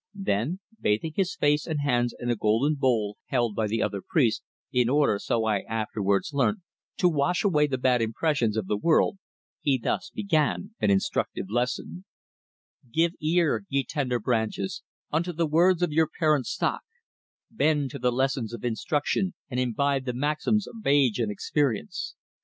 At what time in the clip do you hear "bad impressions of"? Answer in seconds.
7.77-8.65